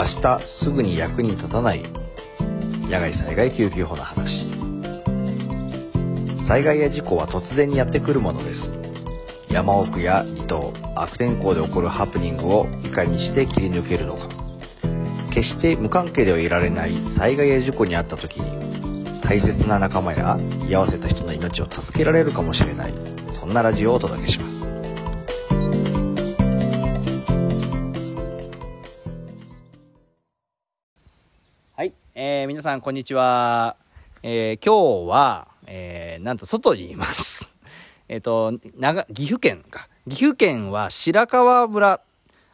[0.00, 1.82] 明日すぐに役に立たない。
[2.88, 4.48] 野外災害救急法の話。
[6.48, 9.52] 災害や事故は突然にやってくるものです。
[9.52, 14.26] 山奥や離島悪天候で起こるハプニングをいかにして切り抜けるのか。
[15.34, 22.94] 決して無関係ではいられない災害や事故に遭った時に大切な仲間や居合わせた人の命を助けられるかもしれない。
[23.38, 24.49] そんなラジオをお届けします。
[32.40, 33.76] えー、皆さんこんにちは、
[34.22, 37.54] えー、今日は、えー、なんと外にいます。
[38.08, 39.90] えっと長岐阜県か。
[40.08, 42.00] 岐阜県は白川村。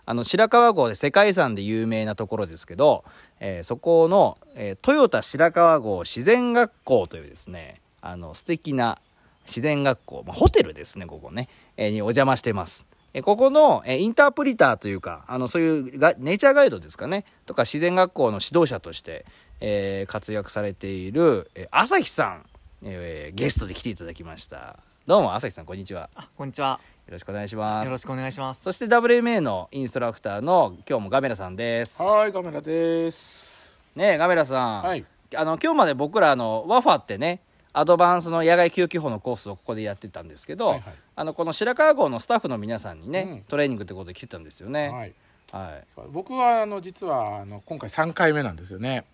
[0.04, 3.04] あの白川郷で世界遺産で有名なところですけど、
[3.38, 8.98] え、そこの、えー、豊田白川郷自然学校というですねあの素敵な
[9.46, 12.86] 自然学校、まあ、ホテルですねここね、え、にお邪魔してます。
[13.14, 17.24] えここの、えインタープリターというかあのそういうネイチャーガイドですかね。
[17.46, 19.24] とか自然学校の指導者として、
[19.60, 22.46] えー、活躍されている、え朝日さん、
[22.82, 24.76] えー、ゲストで来ていただきました。
[25.06, 26.10] どうも朝日さんこんにちは。
[26.14, 26.78] あこんにちは。
[27.06, 27.86] よろしくお願いします。
[27.86, 28.62] よろしくお願いします。
[28.62, 32.02] そして WMA のインストラクターの今日もガメラさんです。
[32.02, 33.78] はいガメラです。
[33.94, 35.04] ねガメラさん、はい。
[35.34, 37.40] あの今日まで僕らあのワファってね
[37.72, 40.94] アドバンスの野外救急法のコースをここでやってたんですけど、はいはい。
[41.14, 43.40] あのこの白川郷のスタッフの皆さんにね、うん。
[43.42, 44.90] トレーニングってことで来てたんですよね。
[44.90, 45.14] はい。
[45.50, 45.84] はい。
[46.10, 49.04] 僕はあの実はあの今回3回目なんですよね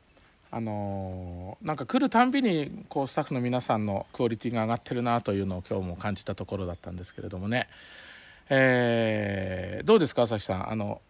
[0.55, 7.69] あのーなんか来るたんびにこうスタッフの皆さんのクオリティが上がってるなというのを今日も感じたところだったんですけれどもね、
[8.51, 10.71] えーどうですか朝日さん？
[10.71, 11.01] あの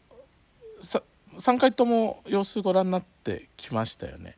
[0.81, 1.03] さ
[1.37, 4.37] 3回とも様子ご覧になってきましたよね。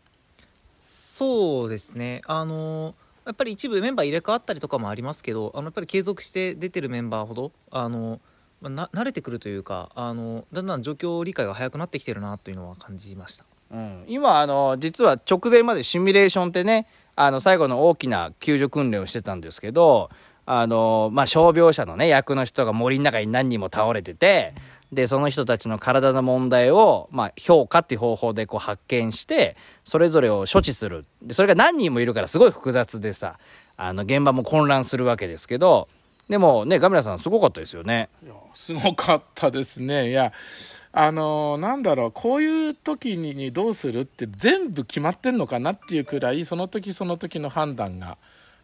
[0.83, 2.23] そうですね。
[2.27, 2.95] あの
[3.27, 8.21] やっぱり一部メンバー入れ替わったりとかもありますけどあのやっぱり継続して出てるメンバーほどあの
[8.61, 13.45] まな慣れてくるというかあのだんだん状況理解が早くなってきてるなというのは感じました。
[13.71, 20.11] うん、今あの実は直前までシミュレーションってねあの最後の大きな救助訓練をしてたんですけど
[20.47, 24.55] あの、まあ、傷病者のね役の人が森の中に何人も倒れてて
[24.93, 31.05] でその人たちの体の問題を、まあ、評価っていう方法でこう発見してそれぞれを処置する。
[31.23, 33.39] でそれが何人もいるからすごい複雑でさ
[33.77, 35.89] あの現場も混乱するわけですけど
[36.29, 38.09] でもねガメラさんすごかったですよね。
[38.25, 40.33] いやすごかったですねいや
[40.93, 48.17] あのなんだろうこういう時ににどうするって全部決まってんのかなっていうくらいその時その時の判断が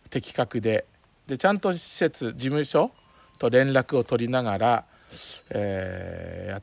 [0.08, 0.86] 的確で
[1.26, 2.90] でちゃんと施設事務所
[3.38, 4.84] と連絡を取りながら、
[5.50, 6.62] えーやっ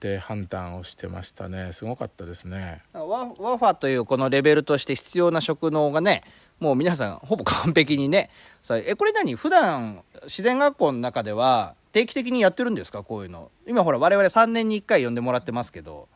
[0.00, 2.82] て判断をしてましたねすごかったですね。
[2.92, 6.22] ワワファというこのレベルとして必要な職能がね
[6.60, 8.30] もう皆さんほぼ完璧にね。
[8.62, 9.34] さえこれ何？
[9.36, 13.02] 普段自然学校の中では定期的にやってるんですか？
[13.02, 13.50] こういうの。
[13.66, 16.08] 今ほら我々3年に1回呼んでもらってますけど。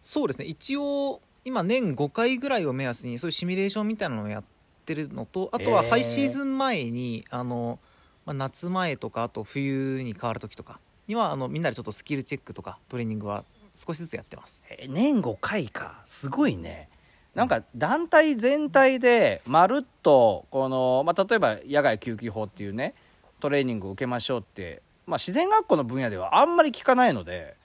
[0.00, 0.44] そうですね。
[0.44, 4.44] 一応今年5回ぐらいを目安にそういうシミュレーションみたいなのをやっ
[4.86, 5.90] てるのとあとはえー。
[5.90, 7.78] ハイシーズン前に、あの
[8.24, 14.64] まあ、夏前とかあと冬に変わる時とかにはあのみんなでちょっとスキルチェックとかトレーニングは少しずつやってます。
[14.70, 16.00] え年5回か。
[16.04, 16.88] すごいね
[17.34, 22.94] なんか団体全体でまるっとこの、まあ、例えば野外救急法っていうね
[23.40, 27.56] トレーニングを受けましょうって、まあ、自然学校の分野ではあんまり聞かないので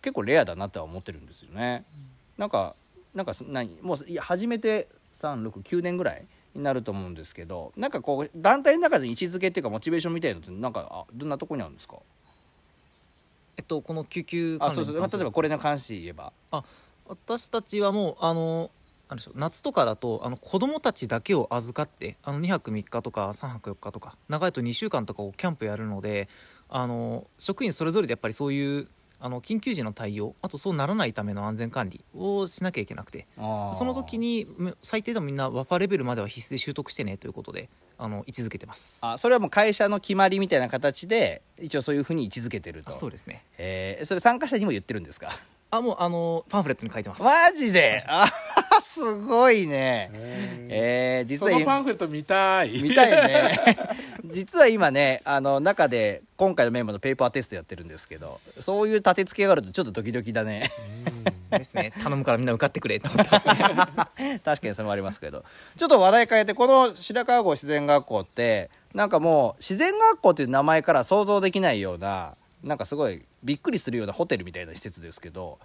[0.00, 1.84] 結構レアだなとは思ってるんですよね。
[2.38, 2.74] なんか
[3.14, 11.96] なんか何もういや初めて369年ぐらいになると思うんですけどなんかこう団体の中で位置づけっていうかモチベーションみたいなのってなんかあどんなとこにあるんですか？
[13.56, 14.96] えっとこの救急あそうそう。
[14.96, 16.32] 例えばこれに関して言えば。
[17.06, 18.70] 私たちはもうあの
[19.16, 26.28] でしょう夏とかだとあの子供たちだけを預かってあの2泊3日とか3泊4日とか長いと2週間とかをキャンプやるので
[26.68, 28.88] あの職員それぞれでやっぱりそういう
[29.20, 38.98] あの緊急時の対応あとそうならないための安全管理をしなきゃいけなくてその時にむ最低でもみんなワファレベルまでは必須で習得してねということであの位置づけてます。
[39.02, 42.90] あそれはもう会社の決まりみたいな形で一応そういうふうに位置づけてると。
[42.90, 43.44] あそうですね。
[43.56, 44.04] えー。
[44.04, 45.28] それ参加者にも言ってるんですか？
[45.70, 47.22] あもうあのパンフレットに書いてます。
[47.22, 48.04] マジで？
[48.08, 48.26] あ
[48.84, 50.10] すごいね。
[50.68, 52.82] えー、実そはのパンフレット見たい。
[52.82, 53.58] 見たいね。
[54.26, 60.70] 実は今ねあの中で今回のメンバーのペーパーテストやってるんですけどそういう立て付けがあるとちょっとドキドキだね。
[61.50, 61.92] ですね。
[62.02, 65.44] 頼むからみんな受かってくれと思っ確かにそれもありますけど。
[65.76, 75.58] ちょっと話題変えてこの白川郷自然学校ってなんかもう自然学校っていう名前から想像できないようななんかすごいびっくりするようなホテルみたいな施設ですけど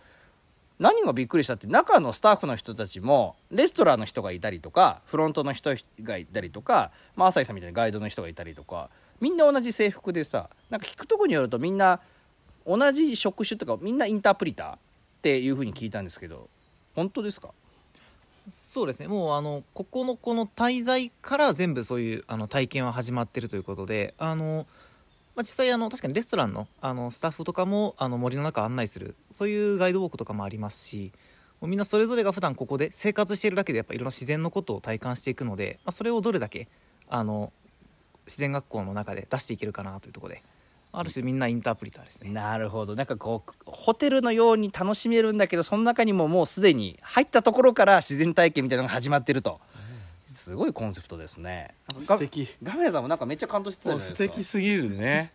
[0.79, 8.89] 何がびっくりしたって中のスタッフの人たちもレストランの人がいたりとかフロントの人がいたりとか、まあ、朝日さんみたいなガイドの人がいたりとか
[9.19, 11.99] みんな同じ制服でさなんか聞くとこによるとみんな
[12.65, 14.77] 同じ職種とかみんなインタープリターっ
[15.21, 16.47] ていうふうに聞いたんですけど
[16.95, 17.49] 本当ですか？
[18.47, 19.07] そうですね。
[19.07, 24.65] もうあのここのこの滞在から全部そういうあの体験は始まってるということであの、
[25.39, 31.13] まあ、実際あの確かにレストランのあのスタッフとかもあの森の中案内するそういうガイドウォークとかもありますし
[31.61, 36.67] もうみんなそれぞれが普段ここで生活しているだけでやっぱいろんな自然のことを体感していくので、まあ、それをどれだけ
[37.07, 37.53] あの
[38.25, 40.43] 自然学校の中で出していけるかなというところで
[40.91, 42.31] ある種みんなインタープリターですね。
[42.31, 42.95] なるほど。
[42.95, 49.61] なんかこうホテルのように楽しめるんだけどその中にももうすでに入ったところから自然体験みたいなのが始まってると、
[50.29, 51.73] すごいコンセプトですね。
[52.01, 52.47] 素敵。
[52.61, 54.29] ガガメラさんもなんかめっちゃ感動してたじゃもうないですか。
[54.29, 55.31] 素敵すぎるね。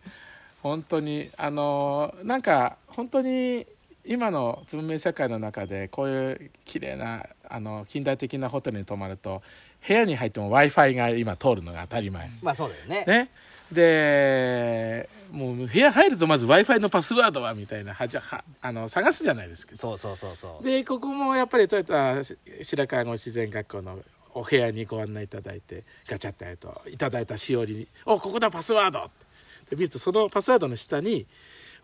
[0.63, 3.67] 本当にあのなんか本当に
[4.05, 9.41] 今の文明社会の中でこういう綺麗なあの近代的なホテルに泊まると
[9.87, 13.03] 部屋に入っても w i f i が今通るのが当たり前、まあそうだよね。
[13.05, 13.29] ね。
[13.71, 20.63] でもう部屋入るとまず w i f i のパスワードはみたいなはじゃはあの探すじゃないですかそうそうそうそう。
[20.63, 23.99] でここもやっぱりトヨタ白川郷自然学校の
[24.35, 29.09] お部屋にご案内いただいてガチャッてやるといただいたしおりに「おここだパスワード!」
[29.69, 31.25] で見るとそのパスワードの下に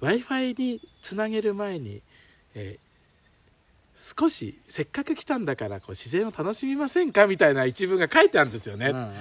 [0.01, 2.01] w i f i につなげる前に、
[2.53, 2.91] えー
[4.03, 7.27] 少しせっかく来たんだからこう自然を楽しみませんか？
[7.27, 8.87] みたいな一文が書いてあるんですよね。
[8.87, 9.11] うんうんうん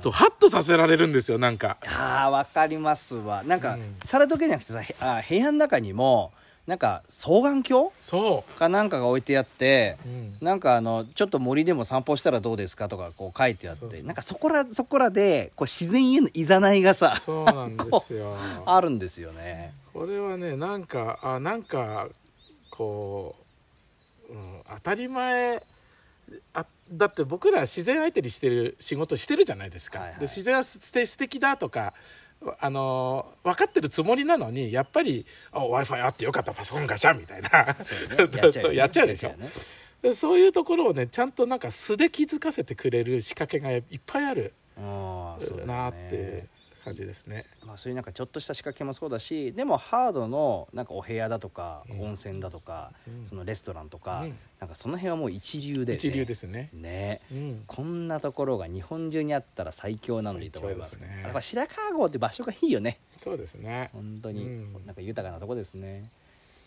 [0.00, 1.76] とハッとさせられるんですよなんか。
[1.84, 6.32] あーわかりますわなんか、うんされとけじゃなくてさへあ部屋の中にも
[6.68, 7.90] なんか双眼鏡？
[7.98, 10.36] そかなんかが置いてあってう、うん。
[10.42, 12.88] なんかあのちょっと森でも散歩したらどうですか？
[12.88, 13.96] とかこう書いてあって。
[13.96, 18.36] そなんかそこらそこらでこう自然へのいざないがさそうなんですよ。
[18.66, 19.72] あるんですよね。
[19.94, 22.08] これはねなんかあなんか
[22.70, 23.34] こ
[24.28, 25.62] う、うん、当たり前
[26.52, 30.18] あだって僕ら自然相手にしてる仕事してるじゃないですか、はいはい。
[30.20, 31.94] で自然は素敵素敵だとか
[32.60, 37.50] あの分かってるつもりなのにやっぱり w i f i あってよかったパソコンガチャンみたいな。
[38.72, 39.30] やっちゃうでしょ。
[39.30, 39.48] ね。
[40.02, 44.52] でそういうところをねちゃんとなんか素で気づかせてくれる仕掛けがいっぱいある
[45.66, 46.46] なって
[46.88, 47.46] 感じですね。
[47.64, 52.00] まあ、そういうなんかちょっとした仕掛けもそうだしでもハードのなんかお部屋だとか、うん。
[52.00, 53.26] 温泉だとか、うん。
[53.26, 54.36] そのレストランとか、うん。
[54.60, 56.70] なんかその辺はもう一流で、ね、一流ですね。
[56.72, 57.20] ね。
[57.30, 57.64] うん。
[57.66, 61.20] こんなところが日本中にあったら最強なのにと思いますね。
[61.24, 62.98] やっぱ白川郷って場所がいいよね。
[63.12, 63.90] そうですね。
[63.92, 64.86] 本当に、うん。
[64.86, 66.08] なんか豊かなとこですね。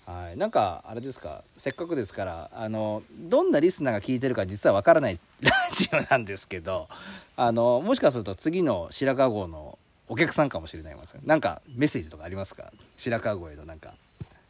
[0.05, 0.37] はい。
[0.37, 1.43] なんかあれですか？
[1.57, 6.87] せっかくですからあのどんなリスナーが聞いてるか実はわからないラジオなんですけど
[7.35, 9.77] あのもしかすると次の白川郷の
[10.11, 12.73] お客さんかもしれないですなんかメッセージとかありますか？
[12.97, 13.93] 白川郷へのなんか。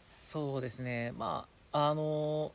[0.01, 1.13] そうですね。
[1.19, 2.51] まああの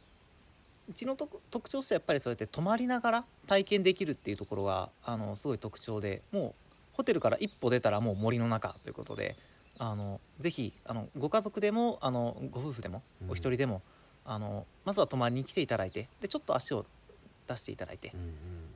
[0.90, 1.38] うちの特
[1.70, 6.54] 徴としてはやっぱりそうやって泊まりながら体験できるっていうところがあのすごい特徴でもう
[6.94, 9.36] ホテルから一歩出たらもう森の中ということで
[9.78, 13.30] あのぜひあのご家族でもあのご夫婦でもうん。
[13.30, 13.82] お一人でも、
[14.24, 16.84] あのまずは泊まりに来ていただいてでちょっと足を
[17.46, 18.12] 出していただいて。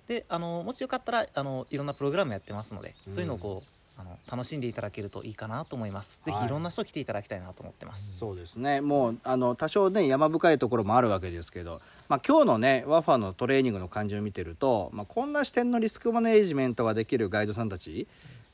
[0.06, 6.22] であのもしよかったらあのいろんなプログラムやってますので、そういうのをこうあの楽しんでいただけるといいかなと思います。
[6.24, 6.40] ぜはい。
[6.42, 8.80] ひいろんな人来ていただきたいなと思ってます、そうですね。
[8.80, 18.06] もうあの多少ね山深いところもあるわけですけど、まあ、今日のねワファのトレーニングの感じを見てると、まあ、こんな視点のリスクマネージメントができるガイドさんたち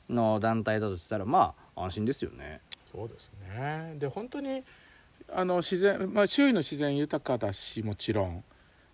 [0.09, 2.61] の団体だとしたらまあ安心ですよね。
[2.91, 3.95] そうですね。
[3.99, 4.63] で本当に
[5.33, 8.43] あの自然、まあ、周囲の自然豊かだしもちろん。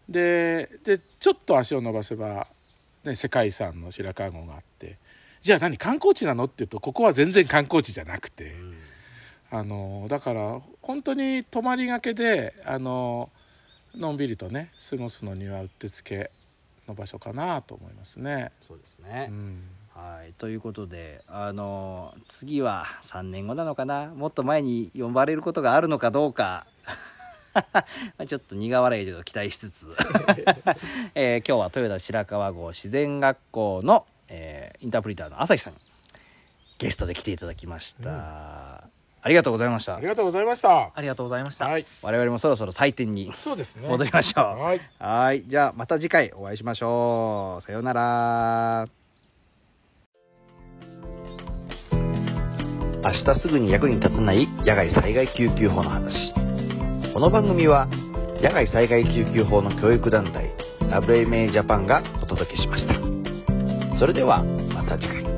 [0.10, 2.48] ででちょっと足を伸ばせば、
[3.04, 4.98] ね、世界遺産の白川郷があって
[5.44, 6.46] じゃあ何観光地なの？
[6.46, 8.56] っていうとここは全然観光地じゃなくて、
[9.52, 13.30] あのだから本当に泊まりがけであの
[13.94, 16.32] のんびりとね過ごすのにはうってつけ
[16.88, 18.54] の場所かなと思いますね。
[18.66, 19.64] そうですね、うん。
[19.94, 20.32] はい。
[20.38, 24.14] ということであの次は3年後なのかな？
[24.16, 26.66] もっと前に呼ばれることがあるのかどうか。
[27.54, 27.64] ま
[28.20, 29.88] あちょっと苦笑いで期待しつつ、
[31.14, 35.80] えー今日は豊田白川郷自然学校の、えーインタープリターの朝日さんに
[36.80, 38.10] ゲストで来ていただきました、
[39.22, 39.96] ありがとうございました。
[39.96, 40.92] ありがとうございました。
[40.94, 43.88] ありがとうございました、はい、我々もそろそろ採点にそうですね。
[43.88, 44.44] 戻りましょう。
[44.60, 44.82] はい。
[45.00, 45.44] はい。
[45.48, 47.62] じゃあまた次回お会いしましょう。
[47.62, 48.88] さようなら。
[53.06, 56.34] 明日すぐに役に立たない野外災害救急法の話。
[57.14, 57.88] この番組は
[58.42, 60.50] 野外災害救急法の教育団体
[60.90, 63.03] WMA ジャパンがお届けしました
[64.00, 65.33] それではまた次回。